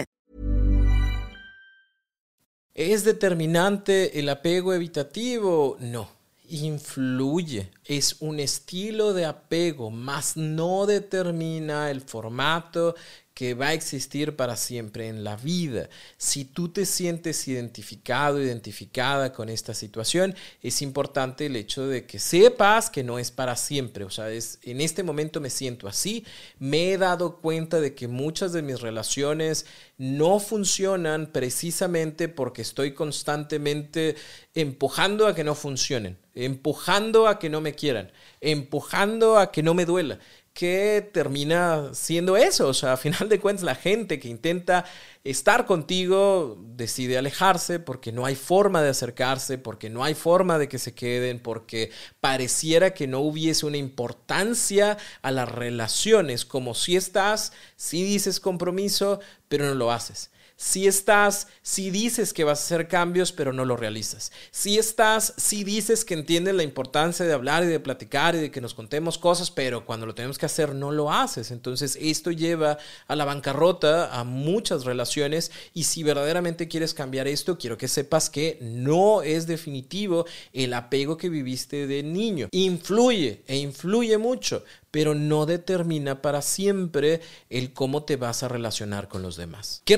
¿Es 2.73 3.03
determinante 3.03 4.19
el 4.19 4.29
apego 4.29 4.73
evitativo? 4.73 5.77
No. 5.79 6.09
Influye. 6.49 7.69
Es 7.85 8.17
un 8.19 8.39
estilo 8.39 9.13
de 9.13 9.25
apego, 9.25 9.89
más 9.91 10.37
no 10.37 10.85
determina 10.85 11.89
el 11.89 12.01
formato 12.01 12.95
que 13.33 13.53
va 13.53 13.69
a 13.69 13.73
existir 13.73 14.35
para 14.35 14.55
siempre 14.55 15.07
en 15.07 15.23
la 15.23 15.35
vida. 15.35 15.89
Si 16.17 16.43
tú 16.45 16.69
te 16.69 16.85
sientes 16.85 17.47
identificado, 17.47 18.39
identificada 18.39 19.31
con 19.31 19.49
esta 19.49 19.73
situación, 19.73 20.35
es 20.61 20.81
importante 20.81 21.45
el 21.45 21.55
hecho 21.55 21.87
de 21.87 22.05
que 22.05 22.19
sepas 22.19 22.89
que 22.89 23.03
no 23.03 23.19
es 23.19 23.31
para 23.31 23.55
siempre. 23.55 24.03
O 24.03 24.09
sea, 24.09 24.29
es, 24.29 24.59
en 24.63 24.81
este 24.81 25.01
momento 25.01 25.39
me 25.39 25.49
siento 25.49 25.87
así, 25.87 26.25
me 26.59 26.91
he 26.91 26.97
dado 26.97 27.37
cuenta 27.37 27.79
de 27.79 27.95
que 27.95 28.07
muchas 28.07 28.51
de 28.53 28.61
mis 28.61 28.81
relaciones 28.81 29.65
no 29.97 30.39
funcionan 30.39 31.27
precisamente 31.31 32.27
porque 32.27 32.61
estoy 32.61 32.93
constantemente 32.93 34.15
empujando 34.53 35.25
a 35.25 35.35
que 35.35 35.43
no 35.43 35.55
funcionen, 35.55 36.17
empujando 36.35 37.27
a 37.27 37.39
que 37.39 37.49
no 37.49 37.61
me 37.61 37.70
quieran, 37.73 38.11
empujando 38.39 39.37
a 39.37 39.51
que 39.51 39.63
no 39.63 39.73
me 39.73 39.85
duela 39.85 40.19
que 40.53 41.09
termina 41.13 41.93
siendo 41.93 42.35
eso. 42.35 42.67
O 42.67 42.73
sea, 42.73 42.93
a 42.93 42.97
final 42.97 43.29
de 43.29 43.39
cuentas, 43.39 43.63
la 43.63 43.75
gente 43.75 44.19
que 44.19 44.27
intenta 44.27 44.85
estar 45.23 45.65
contigo 45.65 46.57
decide 46.75 47.17
alejarse 47.17 47.79
porque 47.79 48.11
no 48.11 48.25
hay 48.25 48.35
forma 48.35 48.81
de 48.81 48.89
acercarse, 48.89 49.57
porque 49.57 49.89
no 49.89 50.03
hay 50.03 50.13
forma 50.13 50.57
de 50.57 50.67
que 50.67 50.79
se 50.79 50.93
queden, 50.93 51.39
porque 51.39 51.91
pareciera 52.19 52.93
que 52.93 53.07
no 53.07 53.19
hubiese 53.19 53.65
una 53.65 53.77
importancia 53.77 54.97
a 55.21 55.31
las 55.31 55.49
relaciones, 55.49 56.45
como 56.45 56.73
si 56.73 56.95
estás, 56.95 57.53
si 57.75 58.03
dices 58.03 58.39
compromiso, 58.39 59.19
pero 59.47 59.65
no 59.65 59.75
lo 59.75 59.91
haces. 59.91 60.31
Si 60.61 60.85
estás, 60.85 61.47
si 61.63 61.89
dices 61.89 62.33
que 62.33 62.43
vas 62.43 62.59
a 62.59 62.63
hacer 62.65 62.87
cambios, 62.87 63.31
pero 63.31 63.51
no 63.51 63.65
lo 63.65 63.77
realizas. 63.77 64.31
Si 64.51 64.77
estás, 64.77 65.33
si 65.35 65.63
dices 65.63 66.05
que 66.05 66.13
entiendes 66.13 66.53
la 66.53 66.61
importancia 66.61 67.25
de 67.25 67.33
hablar 67.33 67.63
y 67.63 67.67
de 67.67 67.79
platicar 67.79 68.35
y 68.35 68.41
de 68.41 68.51
que 68.51 68.61
nos 68.61 68.75
contemos 68.75 69.17
cosas, 69.17 69.49
pero 69.49 69.87
cuando 69.87 70.05
lo 70.05 70.13
tenemos 70.13 70.37
que 70.37 70.45
hacer 70.45 70.75
no 70.75 70.91
lo 70.91 71.11
haces. 71.11 71.49
Entonces 71.49 71.97
esto 71.99 72.29
lleva 72.29 72.77
a 73.07 73.15
la 73.15 73.25
bancarrota, 73.25 74.15
a 74.15 74.23
muchas 74.23 74.85
relaciones 74.85 75.51
y 75.73 75.85
si 75.85 76.03
verdaderamente 76.03 76.67
quieres 76.67 76.93
cambiar 76.93 77.27
esto, 77.27 77.57
quiero 77.57 77.79
que 77.79 77.87
sepas 77.87 78.29
que 78.29 78.59
no 78.61 79.23
es 79.23 79.47
definitivo 79.47 80.27
el 80.53 80.75
apego 80.75 81.17
que 81.17 81.29
viviste 81.29 81.87
de 81.87 82.03
niño. 82.03 82.49
Influye 82.51 83.41
e 83.47 83.57
influye 83.57 84.19
mucho, 84.19 84.63
pero 84.91 85.15
no 85.15 85.45
determina 85.45 86.21
para 86.21 86.41
siempre 86.41 87.21
el 87.49 87.73
cómo 87.73 88.03
te 88.03 88.17
vas 88.17 88.43
a 88.43 88.47
relacionar 88.47 89.07
con 89.07 89.21
los 89.21 89.37
demás. 89.37 89.81
¿Qué 89.85 89.97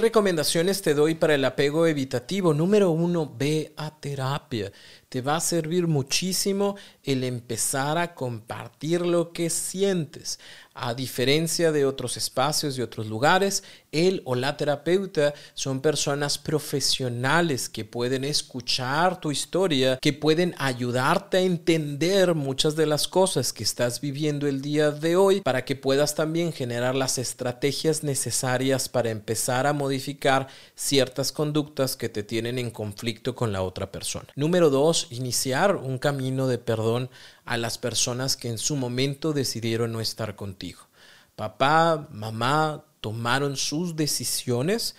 recomendaciones 0.53 0.83
te 0.83 0.93
doy 0.93 1.15
para 1.15 1.33
el 1.33 1.45
apego 1.45 1.87
evitativo? 1.87 2.53
Número 2.53 2.91
uno, 2.91 3.33
ve 3.35 3.73
a 3.75 3.99
terapia. 3.99 4.71
Te 5.13 5.21
va 5.21 5.35
a 5.35 5.41
servir 5.41 5.85
muchísimo 5.85 6.75
el 7.03 7.23
empezar 7.23 7.99
a 7.99 8.15
compartir 8.15 9.01
lo 9.01 9.31
que 9.31 9.51
sientes. 9.51 10.39
A 10.75 10.95
diferencia 10.95 11.71
de 11.71 11.85
otros 11.85 12.17
espacios 12.17 12.75
y 12.79 12.81
otros 12.81 13.05
lugares, 13.05 13.63
él 13.91 14.23
o 14.25 14.33
la 14.33 14.57
terapeuta 14.57 15.35
son 15.53 15.81
personas 15.81 16.39
profesionales 16.39 17.69
que 17.69 17.85
pueden 17.85 18.23
escuchar 18.23 19.21
tu 19.21 19.29
historia, 19.29 19.99
que 20.01 20.13
pueden 20.13 20.55
ayudarte 20.57 21.37
a 21.37 21.41
entender 21.41 22.33
muchas 22.33 22.75
de 22.75 22.87
las 22.87 23.07
cosas 23.07 23.53
que 23.53 23.63
estás 23.63 24.01
viviendo 24.01 24.47
el 24.47 24.63
día 24.63 24.89
de 24.89 25.15
hoy 25.15 25.41
para 25.41 25.63
que 25.63 25.75
puedas 25.75 26.15
también 26.15 26.51
generar 26.51 26.95
las 26.95 27.19
estrategias 27.19 28.03
necesarias 28.03 28.89
para 28.89 29.11
empezar 29.11 29.67
a 29.67 29.73
modificar 29.73 30.47
ciertas 30.73 31.31
conductas 31.31 31.95
que 31.95 32.09
te 32.09 32.23
tienen 32.23 32.57
en 32.57 32.71
conflicto 32.71 33.35
con 33.35 33.53
la 33.53 33.61
otra 33.61 33.91
persona. 33.91 34.25
Número 34.35 34.71
dos, 34.71 35.02
iniciar 35.11 35.75
un 35.75 35.97
camino 35.97 36.47
de 36.47 36.57
perdón 36.57 37.09
a 37.45 37.57
las 37.57 37.77
personas 37.77 38.37
que 38.37 38.49
en 38.49 38.57
su 38.57 38.75
momento 38.75 39.33
decidieron 39.33 39.91
no 39.91 40.01
estar 40.01 40.35
contigo. 40.35 40.81
Papá, 41.35 42.07
mamá 42.11 42.85
tomaron 43.01 43.57
sus 43.57 43.95
decisiones, 43.95 44.95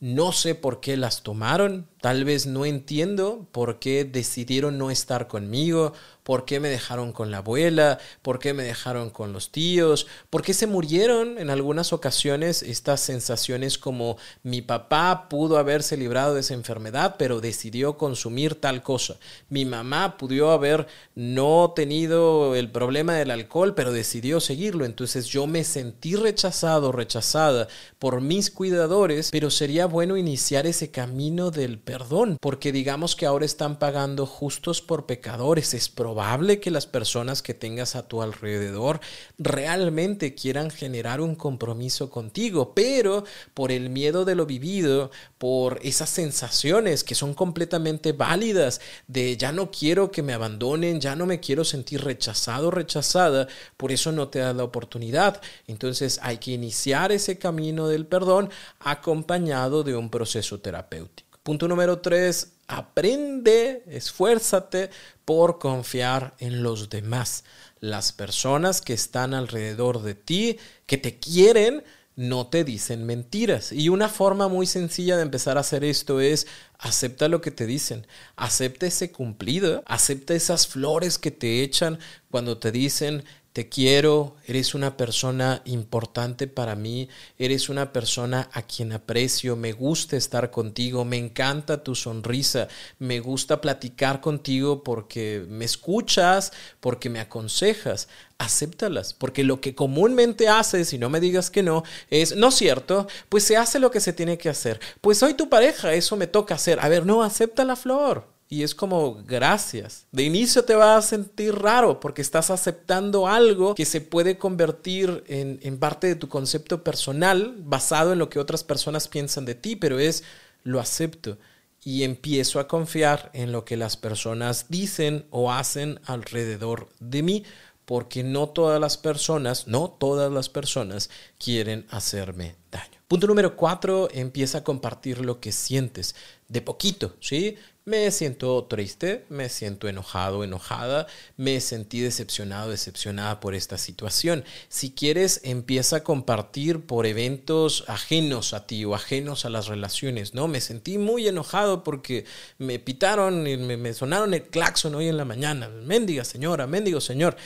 no 0.00 0.32
sé 0.32 0.54
por 0.54 0.80
qué 0.80 0.96
las 0.96 1.22
tomaron, 1.22 1.88
tal 2.04 2.26
vez 2.26 2.44
no 2.44 2.66
entiendo 2.66 3.46
por 3.50 3.78
qué 3.78 4.04
decidieron 4.04 4.76
no 4.76 4.90
estar 4.90 5.26
conmigo 5.26 5.94
por 6.24 6.46
qué 6.46 6.58
me 6.58 6.70
dejaron 6.70 7.12
con 7.12 7.30
la 7.30 7.38
abuela, 7.38 7.98
por 8.22 8.38
qué 8.38 8.54
me 8.54 8.64
dejaron 8.64 9.10
con 9.10 9.32
los 9.32 9.52
tíos, 9.52 10.06
por 10.30 10.42
qué 10.42 10.54
se 10.54 10.66
murieron 10.66 11.38
en 11.38 11.50
algunas 11.50 11.92
ocasiones 11.92 12.62
estas 12.62 13.00
sensaciones 13.00 13.78
como 13.78 14.16
mi 14.42 14.62
papá 14.62 15.28
pudo 15.28 15.58
haberse 15.58 15.96
librado 15.96 16.34
de 16.34 16.40
esa 16.40 16.54
enfermedad, 16.54 17.16
pero 17.18 17.40
decidió 17.40 17.98
consumir 17.98 18.54
tal 18.54 18.82
cosa. 18.82 19.16
Mi 19.50 19.66
mamá 19.66 20.16
pudo 20.16 20.50
haber 20.50 20.86
no 21.14 21.74
tenido 21.76 22.56
el 22.56 22.70
problema 22.70 23.14
del 23.14 23.30
alcohol, 23.30 23.74
pero 23.74 23.92
decidió 23.92 24.40
seguirlo. 24.40 24.86
Entonces 24.86 25.26
yo 25.26 25.46
me 25.46 25.62
sentí 25.62 26.16
rechazado, 26.16 26.90
rechazada 26.90 27.68
por 27.98 28.22
mis 28.22 28.50
cuidadores, 28.50 29.30
pero 29.30 29.50
sería 29.50 29.84
bueno 29.84 30.16
iniciar 30.16 30.66
ese 30.66 30.90
camino 30.90 31.50
del 31.50 31.78
perdón, 31.78 31.93
porque 32.40 32.72
digamos 32.72 33.14
que 33.14 33.26
ahora 33.26 33.44
están 33.44 33.78
pagando 33.78 34.26
justos 34.26 34.82
por 34.82 35.06
pecadores. 35.06 35.74
Es 35.74 35.88
probable 35.88 36.60
que 36.60 36.70
las 36.70 36.86
personas 36.86 37.42
que 37.42 37.54
tengas 37.54 37.94
a 37.94 38.08
tu 38.08 38.22
alrededor 38.22 39.00
realmente 39.38 40.34
quieran 40.34 40.70
generar 40.70 41.20
un 41.20 41.34
compromiso 41.36 42.10
contigo, 42.10 42.74
pero 42.74 43.24
por 43.54 43.70
el 43.70 43.90
miedo 43.90 44.24
de 44.24 44.34
lo 44.34 44.46
vivido, 44.46 45.10
por 45.38 45.78
esas 45.82 46.10
sensaciones 46.10 47.04
que 47.04 47.14
son 47.14 47.34
completamente 47.34 48.12
válidas 48.12 48.80
de 49.06 49.36
ya 49.36 49.52
no 49.52 49.70
quiero 49.70 50.10
que 50.10 50.22
me 50.22 50.32
abandonen, 50.32 51.00
ya 51.00 51.14
no 51.14 51.26
me 51.26 51.40
quiero 51.40 51.64
sentir 51.64 52.02
rechazado, 52.02 52.70
rechazada, 52.70 53.46
por 53.76 53.92
eso 53.92 54.10
no 54.10 54.28
te 54.28 54.40
das 54.40 54.56
la 54.56 54.64
oportunidad. 54.64 55.40
Entonces 55.66 56.18
hay 56.22 56.38
que 56.38 56.52
iniciar 56.52 57.12
ese 57.12 57.38
camino 57.38 57.88
del 57.88 58.06
perdón 58.06 58.50
acompañado 58.80 59.84
de 59.84 59.96
un 59.96 60.10
proceso 60.10 60.60
terapéutico. 60.60 61.23
Punto 61.44 61.68
número 61.68 61.98
tres, 61.98 62.52
aprende, 62.68 63.82
esfuérzate 63.86 64.88
por 65.26 65.58
confiar 65.58 66.34
en 66.38 66.62
los 66.62 66.88
demás. 66.88 67.44
Las 67.80 68.12
personas 68.12 68.80
que 68.80 68.94
están 68.94 69.34
alrededor 69.34 70.00
de 70.00 70.14
ti, 70.14 70.56
que 70.86 70.96
te 70.96 71.18
quieren, 71.18 71.84
no 72.16 72.46
te 72.46 72.64
dicen 72.64 73.04
mentiras. 73.04 73.72
Y 73.72 73.90
una 73.90 74.08
forma 74.08 74.48
muy 74.48 74.66
sencilla 74.66 75.18
de 75.18 75.22
empezar 75.22 75.58
a 75.58 75.60
hacer 75.60 75.84
esto 75.84 76.18
es 76.18 76.46
acepta 76.78 77.28
lo 77.28 77.42
que 77.42 77.50
te 77.50 77.66
dicen, 77.66 78.06
acepta 78.36 78.86
ese 78.86 79.12
cumplido, 79.12 79.82
acepta 79.84 80.32
esas 80.32 80.66
flores 80.66 81.18
que 81.18 81.30
te 81.30 81.62
echan 81.62 81.98
cuando 82.30 82.56
te 82.56 82.72
dicen 82.72 83.22
te 83.54 83.68
quiero, 83.68 84.34
eres 84.48 84.74
una 84.74 84.96
persona 84.96 85.62
importante 85.64 86.48
para 86.48 86.74
mí, 86.74 87.08
eres 87.38 87.68
una 87.68 87.92
persona 87.92 88.50
a 88.52 88.62
quien 88.62 88.92
aprecio, 88.92 89.54
me 89.54 89.70
gusta 89.70 90.16
estar 90.16 90.50
contigo, 90.50 91.04
me 91.04 91.18
encanta 91.18 91.84
tu 91.84 91.94
sonrisa, 91.94 92.66
me 92.98 93.20
gusta 93.20 93.60
platicar 93.60 94.20
contigo 94.20 94.82
porque 94.82 95.46
me 95.48 95.64
escuchas, 95.64 96.52
porque 96.80 97.08
me 97.08 97.20
aconsejas. 97.20 98.08
Acéptalas, 98.38 99.14
porque 99.14 99.44
lo 99.44 99.60
que 99.60 99.76
comúnmente 99.76 100.48
haces, 100.48 100.92
y 100.92 100.98
no 100.98 101.08
me 101.08 101.20
digas 101.20 101.52
que 101.52 101.62
no, 101.62 101.84
es, 102.10 102.34
no 102.34 102.50
cierto, 102.50 103.06
pues 103.28 103.44
se 103.44 103.56
hace 103.56 103.78
lo 103.78 103.92
que 103.92 104.00
se 104.00 104.12
tiene 104.12 104.36
que 104.36 104.48
hacer. 104.48 104.80
Pues 105.00 105.18
soy 105.18 105.34
tu 105.34 105.48
pareja, 105.48 105.94
eso 105.94 106.16
me 106.16 106.26
toca 106.26 106.56
hacer. 106.56 106.80
A 106.80 106.88
ver, 106.88 107.06
no, 107.06 107.22
acepta 107.22 107.64
la 107.64 107.76
flor 107.76 108.33
y 108.48 108.62
es 108.62 108.74
como 108.74 109.22
gracias. 109.24 110.06
De 110.12 110.22
inicio 110.22 110.64
te 110.64 110.74
vas 110.74 111.04
a 111.04 111.08
sentir 111.08 111.54
raro 111.54 112.00
porque 112.00 112.22
estás 112.22 112.50
aceptando 112.50 113.26
algo 113.26 113.74
que 113.74 113.84
se 113.84 114.00
puede 114.00 114.38
convertir 114.38 115.24
en, 115.26 115.58
en, 115.62 115.78
parte 115.78 116.06
de 116.06 116.14
tu 116.14 116.28
concepto 116.28 116.84
personal 116.84 117.54
basado 117.58 118.12
en 118.12 118.18
lo 118.18 118.28
que 118.28 118.38
otras 118.38 118.64
personas 118.64 119.08
piensan 119.08 119.44
de 119.44 119.54
ti, 119.54 119.76
pero 119.76 119.98
es 119.98 120.24
lo 120.62 120.80
acepto 120.80 121.38
y 121.84 122.02
empiezo 122.02 122.58
a 122.60 122.66
confiar 122.66 123.30
en 123.34 123.52
lo 123.52 123.64
que 123.64 123.76
las 123.76 123.96
personas 123.96 124.66
dicen 124.68 125.26
o 125.30 125.52
hacen 125.52 126.00
alrededor 126.06 126.88
de 126.98 127.22
mí 127.22 127.44
porque 127.84 128.22
no 128.22 128.48
todas 128.48 128.80
las 128.80 128.96
personas, 128.96 129.66
no 129.68 129.90
todas 129.90 130.32
las 130.32 130.48
personas 130.48 131.10
quieren 131.38 131.86
hacerme 131.90 132.56
daño. 132.70 132.98
Punto 133.06 133.26
número 133.26 133.56
cuatro, 133.56 134.08
empieza 134.10 134.58
a 134.58 134.64
compartir 134.64 135.20
lo 135.20 135.38
que 135.38 135.52
sientes, 135.52 136.14
de 136.48 136.62
poquito, 136.62 137.16
¿sí? 137.20 137.56
Me 137.86 138.10
siento 138.12 138.64
triste, 138.64 139.26
me 139.28 139.50
siento 139.50 139.88
enojado, 139.88 140.42
enojada, 140.42 141.06
me 141.36 141.60
sentí 141.60 142.00
decepcionado, 142.00 142.70
decepcionada 142.70 143.40
por 143.40 143.54
esta 143.54 143.76
situación. 143.76 144.42
Si 144.70 144.92
quieres, 144.92 145.42
empieza 145.44 145.96
a 145.96 146.02
compartir 146.02 146.86
por 146.86 147.04
eventos 147.04 147.84
ajenos 147.86 148.54
a 148.54 148.66
ti 148.66 148.86
o 148.86 148.94
ajenos 148.94 149.44
a 149.44 149.50
las 149.50 149.66
relaciones, 149.66 150.32
¿no? 150.32 150.48
Me 150.48 150.62
sentí 150.62 150.96
muy 150.96 151.28
enojado 151.28 151.84
porque 151.84 152.24
me 152.56 152.78
pitaron 152.78 153.46
y 153.46 153.58
me, 153.58 153.92
sonaron 153.92 154.32
el 154.32 154.44
claxon 154.44 154.94
hoy 154.94 155.08
en 155.08 155.18
la 155.18 155.26
mañana. 155.26 155.68
Mendiga 155.68 156.24
señora, 156.24 156.66
mendigo 156.66 157.02
señor. 157.02 157.36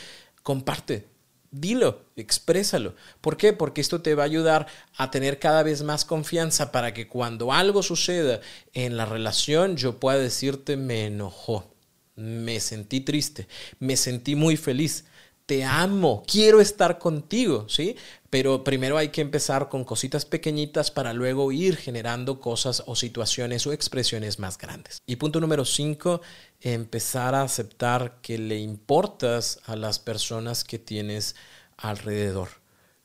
Comparte, 0.45 1.09
Dilo, 1.51 2.05
exprésalo. 2.17 2.95
¿Por 3.21 3.39
qué? 3.39 3.55
Porque 3.55 3.81
esto 3.81 4.03
te 4.03 4.15
va 4.15 4.25
a 4.25 4.27
ayudar 4.27 4.67
a 4.97 5.11
tener 5.11 5.39
cada 5.39 5.63
vez 5.63 5.83
más 5.83 6.05
confianza 6.05 6.73
para 6.73 6.93
que 6.93 7.09
cuando 7.09 7.53
algo 7.53 7.83
suceda 7.83 8.41
en 8.75 8.99
la 8.99 9.07
relación 9.07 9.77
yo 9.77 9.99
pueda 9.99 10.19
decirte 10.19 10.77
me 10.77 11.07
enojó, 11.07 11.75
me 12.17 12.61
sentí 12.61 13.01
triste, 13.01 13.49
me 13.79 13.97
sentí 13.97 14.35
muy 14.35 14.59
feliz, 14.59 15.07
te 15.47 15.65
amo, 15.65 16.23
quiero 16.31 16.61
estar 16.61 16.99
contigo, 16.99 17.67
¿sí? 17.71 17.97
Pero 18.31 18.63
primero 18.63 18.99
hay 18.99 19.09
que 19.09 19.23
empezar 19.23 19.69
con 19.71 19.85
cositas 19.85 20.27
pequeñitas 20.27 20.91
para 20.91 21.15
luego 21.15 21.51
ir 21.51 21.77
generando 21.77 22.41
cosas 22.41 22.83
o 22.87 22.95
situaciones 22.95 23.67
o 23.67 23.73
expresiones 23.73 24.39
más 24.39 24.59
grandes. 24.59 25.01
Y 25.07 25.17
punto 25.17 25.41
número 25.41 25.65
cinco, 25.65 26.21
empezar 26.61 27.35
a 27.35 27.43
aceptar 27.43 28.21
que 28.21 28.37
le 28.37 28.59
importas 28.59 29.61
a 29.65 29.77
las 29.77 29.99
personas 29.99 30.63
que 30.63 30.79
tienes 30.79 31.37
alrededor. 31.79 32.49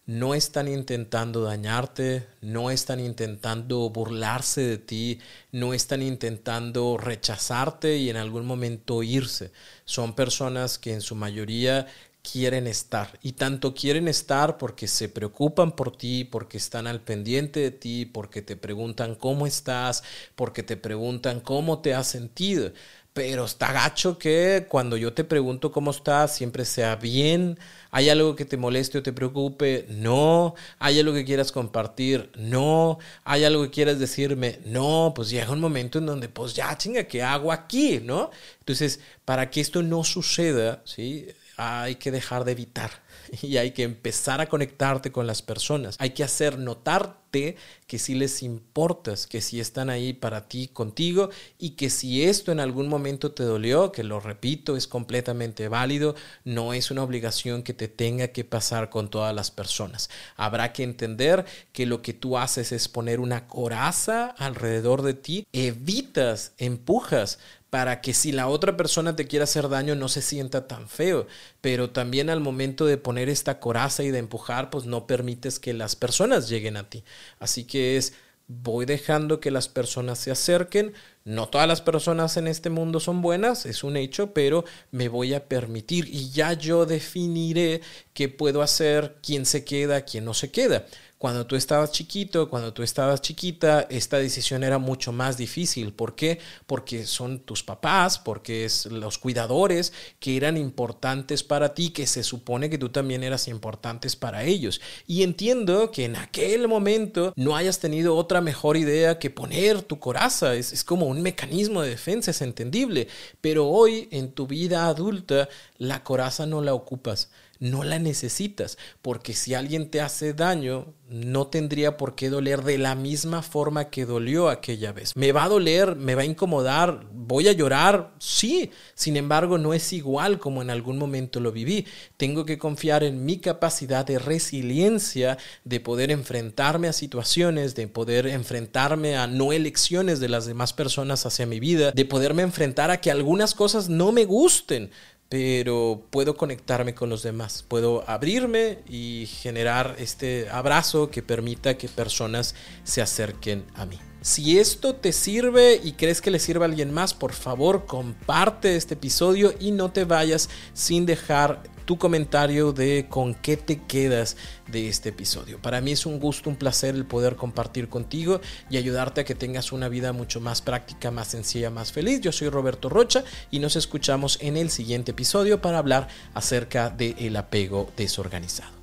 No 0.06 0.34
están 0.34 0.68
intentando 0.68 1.44
dañarte, 1.44 2.28
no 2.42 2.72
están 2.72 3.00
intentando 3.00 3.90
burlarse 3.90 4.60
de 4.60 4.78
ti, 4.78 5.22
no 5.54 5.74
están 5.74 6.02
intentando 6.02 6.98
rechazarte 6.98 7.96
y 7.96 8.10
en 8.10 8.18
algún 8.18 8.46
momento 8.46 9.02
irse. 9.02 9.54
Son 9.86 10.14
personas 10.14 10.78
que 10.78 10.92
en 10.92 11.00
su 11.00 11.16
mayoría 11.16 11.88
quieren 12.24 12.68
estar. 12.68 13.20
Y 13.22 13.34
tanto 13.34 13.74
quieren 13.76 14.08
estar 14.08 14.58
porque 14.58 14.88
se 14.88 15.10
preocupan 15.10 15.74
por 15.76 15.96
ti, 15.96 16.24
porque 16.24 16.58
están 16.58 16.88
al 16.88 17.02
pendiente 17.02 17.60
de 17.60 17.72
ti, 17.72 18.06
porque 18.06 18.42
te 18.42 18.56
preguntan 18.56 19.16
cómo 19.16 19.46
estás, 19.46 20.04
porque 20.36 20.64
te 20.64 20.78
preguntan 20.78 21.42
cómo 21.42 21.80
te 21.82 21.94
has 21.94 22.08
sentido. 22.08 22.72
Pero 23.14 23.46
está 23.46 23.72
gacho 23.72 24.18
que 24.18 24.66
cuando 24.70 24.98
yo 24.98 25.14
te 25.14 25.24
pregunto 25.24 25.72
cómo 25.72 25.92
estás, 25.92 26.36
siempre 26.36 26.66
sea 26.66 26.96
bien. 26.96 27.60
¿Hay 27.92 28.10
algo 28.10 28.36
que 28.36 28.46
te 28.46 28.58
moleste 28.58 28.98
o 28.98 29.04
te 29.04 29.14
preocupe? 29.14 29.86
No. 29.90 30.56
¿Hay 30.80 31.00
algo 31.00 31.14
que 31.14 31.26
quieras 31.26 31.52
compartir? 31.52 32.32
No. 32.36 32.98
¿Hay 33.24 33.44
algo 33.44 33.64
que 33.64 33.70
quieras 33.70 34.00
decirme? 34.00 34.62
No. 34.66 35.14
Pues 35.16 35.30
llega 35.30 35.52
un 35.52 35.60
momento 35.60 36.00
en 36.00 36.08
donde, 36.08 36.28
pues 36.30 36.56
ya, 36.56 36.76
chinga, 36.78 37.04
¿qué 37.04 37.22
hago 37.22 37.52
aquí? 37.52 38.00
¿No? 38.04 38.32
Entonces, 38.60 39.00
para 39.26 39.50
que 39.52 39.62
esto 39.62 39.84
no 39.84 40.04
suceda, 40.04 40.82
¿sí? 40.86 41.28
Hay 41.58 41.96
que 41.96 42.12
dejar 42.12 42.46
de 42.46 42.54
evitar 42.54 42.92
y 43.42 43.58
hay 43.58 43.72
que 43.72 43.84
empezar 43.84 44.42
a 44.42 44.48
conectarte 44.48 45.12
con 45.12 45.28
las 45.28 45.42
personas. 45.42 45.96
Hay 46.00 46.12
que 46.12 46.24
hacer 46.24 46.58
notarte 46.60 47.58
que 47.88 47.98
si 47.98 48.14
les 48.14 48.44
importas, 48.44 49.26
que 49.26 49.42
si 49.42 49.60
están 49.60 49.90
ahí 49.90 50.14
para 50.14 50.48
ti, 50.48 50.68
contigo 50.68 51.30
y 51.58 51.72
que 51.72 51.90
si 51.90 52.24
esto 52.24 52.52
en 52.52 52.60
algún 52.60 52.88
momento 52.88 53.32
te 53.32 53.44
dolió, 53.44 53.92
que 53.92 54.04
lo 54.04 54.20
repito, 54.20 54.78
es 54.78 54.88
completamente 54.88 55.68
válido, 55.68 56.16
no 56.44 56.74
es 56.74 56.92
una 56.92 57.02
obligación 57.02 57.64
que 57.64 57.74
te 57.74 57.88
tenga 57.88 58.28
que 58.28 58.44
pasar 58.44 58.92
con 58.92 59.10
todas 59.10 59.34
las 59.34 59.50
personas. 59.50 60.12
Habrá 60.36 60.74
que 60.74 60.84
entender 60.84 61.46
que 61.72 61.88
lo 61.88 62.04
que 62.04 62.14
tú 62.14 62.38
haces 62.38 62.72
es 62.72 62.88
poner 62.88 63.20
una 63.20 63.48
coraza 63.48 64.28
alrededor 64.38 65.02
de 65.02 65.16
ti, 65.16 65.48
evitas, 65.52 66.54
empujas 66.58 67.40
para 67.74 68.02
que 68.02 68.14
si 68.14 68.32
la 68.32 68.50
otra 68.50 68.78
persona 68.78 69.16
te 69.16 69.26
quiere 69.26 69.46
hacer 69.46 69.68
daño 69.68 69.96
no 69.96 70.08
se 70.08 70.22
sienta 70.22 70.68
tan 70.68 70.88
feo, 70.88 71.26
pero 71.60 71.90
también 71.90 72.30
al 72.30 72.40
momento 72.40 72.86
de 72.86 73.00
poner 73.00 73.30
esta 73.30 73.60
coraza 73.60 74.04
y 74.04 74.12
de 74.12 74.20
empujar, 74.20 74.70
pues 74.70 74.86
no 74.86 75.08
permites 75.08 75.58
que 75.58 75.74
las 75.74 75.96
personas 75.96 76.48
lleguen 76.50 76.78
a 76.78 76.88
ti. 76.88 77.04
Así 77.40 77.64
que 77.64 77.98
es, 77.98 78.14
voy 78.48 78.86
dejando 78.86 79.40
que 79.40 79.50
las 79.50 79.70
personas 79.70 80.20
se 80.20 80.30
acerquen, 80.30 80.94
no 81.26 81.50
todas 81.50 81.68
las 81.68 81.82
personas 81.82 82.38
en 82.38 82.48
este 82.48 82.70
mundo 82.70 83.00
son 83.00 83.24
buenas, 83.24 83.66
es 83.66 83.84
un 83.84 83.98
hecho, 83.98 84.34
pero 84.34 84.66
me 84.92 85.10
voy 85.10 85.34
a 85.34 85.48
permitir 85.48 86.08
y 86.10 86.30
ya 86.30 86.54
yo 86.54 86.86
definiré 86.86 87.82
qué 88.14 88.30
puedo 88.30 88.62
hacer, 88.62 89.16
quién 89.24 89.48
se 89.48 89.66
queda, 89.66 90.06
quién 90.06 90.26
no 90.26 90.36
se 90.36 90.52
queda. 90.52 90.86
Cuando 91.24 91.48
tú 91.48 91.56
estabas 91.56 91.94
chiquito, 91.94 92.50
cuando 92.50 92.74
tú 92.74 92.84
estabas 92.84 93.22
chiquita, 93.22 93.88
esta 93.90 94.18
decisión 94.18 94.62
era 94.62 94.78
mucho 94.78 95.14
más 95.14 95.38
difícil. 95.38 95.94
¿Por 95.94 96.16
qué? 96.16 96.40
Porque 96.68 97.06
son 97.06 97.40
tus 97.40 97.64
papás, 97.64 98.20
porque 98.20 98.66
es 98.66 98.88
los 98.88 99.20
cuidadores 99.20 99.94
que 100.20 100.36
eran 100.36 100.58
importantes 100.58 101.42
para 101.42 101.74
ti, 101.74 101.92
que 101.92 102.08
se 102.08 102.24
supone 102.24 102.70
que 102.70 102.78
tú 102.78 102.90
también 102.90 103.24
eras 103.24 103.48
importantes 103.48 104.18
para 104.18 104.44
ellos. 104.44 104.82
Y 105.08 105.24
entiendo 105.24 105.92
que 105.92 106.04
en 106.04 106.18
aquel 106.18 106.68
momento 106.68 107.32
no 107.38 107.56
hayas 107.56 107.80
tenido 107.80 108.18
otra 108.18 108.42
mejor 108.42 108.76
idea 108.76 109.18
que 109.18 109.30
poner 109.30 109.82
tu 109.82 110.00
coraza. 110.00 110.56
Es, 110.56 110.74
es 110.74 110.84
como 110.84 111.06
un 111.06 111.22
mecanismo 111.22 111.84
de 111.84 111.92
defensa, 111.92 112.32
es 112.32 112.42
entendible. 112.42 113.08
Pero 113.40 113.70
hoy 113.70 114.10
en 114.12 114.34
tu 114.34 114.46
vida 114.46 114.88
adulta, 114.88 115.48
la 115.78 116.04
coraza 116.04 116.46
no 116.46 116.60
la 116.60 116.74
ocupas 116.74 117.30
no 117.64 117.86
la 117.86 117.98
necesitas, 117.98 118.78
porque 119.02 119.34
si 119.34 119.54
alguien 119.54 119.90
te 119.90 120.02
hace 120.02 120.34
daño, 120.34 120.94
no 121.08 121.48
tendría 121.48 121.96
por 121.96 122.14
qué 122.14 122.30
doler 122.30 122.64
de 122.64 122.78
la 122.78 122.94
misma 122.94 123.42
forma 123.42 123.90
que 123.90 124.06
dolió 124.06 124.50
aquella 124.50 124.92
vez. 124.92 125.16
Me 125.16 125.32
va 125.32 125.46
a 125.46 125.50
doler, 125.50 125.96
me 125.96 126.16
va 126.16 126.24
a 126.24 126.26
incomodar, 126.26 127.06
voy 127.14 127.48
a 127.48 127.54
llorar, 127.54 128.16
sí, 128.20 128.72
sin 128.96 129.16
embargo 129.16 129.58
no 129.58 129.74
es 129.74 129.94
igual 129.94 130.40
como 130.40 130.62
en 130.62 130.72
algún 130.72 130.98
momento 130.98 131.40
lo 131.40 131.54
viví. 131.54 131.86
Tengo 132.18 132.46
que 132.46 132.58
confiar 132.58 133.04
en 133.04 133.24
mi 133.24 133.38
capacidad 133.38 134.06
de 134.06 134.20
resiliencia, 134.20 135.38
de 135.64 135.80
poder 135.80 136.12
enfrentarme 136.12 136.90
a 136.90 136.94
situaciones, 136.94 137.76
de 137.76 137.88
poder 137.88 138.28
enfrentarme 138.28 139.16
a 139.16 139.28
no 139.28 139.54
elecciones 139.54 140.20
de 140.20 140.28
las 140.28 140.46
demás 140.46 140.74
personas 140.74 141.26
hacia 141.26 141.46
mi 141.46 141.62
vida, 141.62 141.92
de 141.92 142.06
poderme 142.06 142.42
enfrentar 142.42 142.92
a 142.92 143.00
que 143.00 143.10
algunas 143.10 143.54
cosas 143.54 143.88
no 143.88 144.12
me 144.12 144.26
gusten 144.26 144.92
pero 145.34 146.00
puedo 146.12 146.38
conectarme 146.38 146.94
con 146.94 147.10
los 147.10 147.24
demás, 147.24 147.66
puedo 147.68 148.08
abrirme 148.08 148.84
y 148.88 149.26
generar 149.26 149.96
este 149.98 150.48
abrazo 150.52 151.10
que 151.10 151.24
permita 151.24 151.76
que 151.76 151.90
personas 151.90 152.54
se 152.84 153.02
acerquen 153.02 153.66
a 153.74 153.88
mí. 153.88 153.98
Si 154.24 154.58
esto 154.58 154.96
te 154.96 155.12
sirve 155.12 155.82
y 155.84 155.92
crees 155.92 156.22
que 156.22 156.32
le 156.32 156.40
sirve 156.40 156.64
a 156.64 156.70
alguien 156.70 156.94
más, 156.94 157.14
por 157.14 157.34
favor 157.34 157.86
comparte 157.86 158.78
este 158.78 158.94
episodio 158.94 159.54
y 159.60 159.72
no 159.72 159.92
te 159.92 160.06
vayas 160.06 160.48
sin 160.74 161.06
dejar 161.06 161.62
tu 161.84 161.98
comentario 161.98 162.72
de 162.72 163.08
con 163.10 163.36
qué 163.36 163.58
te 163.58 163.82
quedas 163.82 164.38
de 164.72 164.88
este 164.88 165.10
episodio. 165.10 165.62
Para 165.62 165.82
mí 165.82 165.92
es 165.92 166.06
un 166.06 166.22
gusto, 166.22 166.50
un 166.50 166.56
placer 166.56 166.96
el 166.96 167.06
poder 167.06 167.36
compartir 167.36 167.90
contigo 167.90 168.40
y 168.70 168.78
ayudarte 168.78 169.20
a 169.20 169.26
que 169.26 169.36
tengas 169.36 169.74
una 169.74 169.90
vida 169.90 170.14
mucho 170.14 170.40
más 170.40 170.62
práctica, 170.62 171.12
más 171.12 171.28
sencilla, 171.28 171.70
más 171.70 171.92
feliz. 171.92 172.22
Yo 172.22 172.32
soy 172.32 172.48
Roberto 172.48 172.88
Rocha 172.88 173.26
y 173.52 173.60
nos 173.60 173.76
escuchamos 173.76 174.38
en 174.40 174.56
el 174.56 174.70
siguiente 174.70 175.12
episodio 175.12 175.62
para 175.62 175.80
hablar 175.80 176.08
acerca 176.34 176.90
del 176.90 177.16
el 177.20 177.36
apego 177.36 177.92
desorganizado. 177.98 178.83